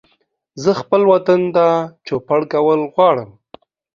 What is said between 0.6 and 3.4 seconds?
زه خپل وطن ته چوپړ کول غواړم